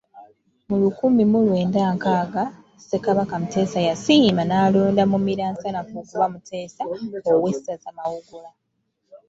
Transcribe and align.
Mu 0.67 0.75
lukumi 0.81 1.23
mu 1.31 1.39
lwenda 1.47 1.81
nkaaga, 1.95 2.43
Ssekabaka 2.81 3.33
Muteesa 3.41 3.79
yasiima 3.87 4.43
n’alonda 4.45 5.03
Mumiransanafu 5.11 5.93
okuba 6.01 6.25
Muteesa, 6.33 6.81
ow’essaza 7.31 7.89
Mawogola. 7.97 8.51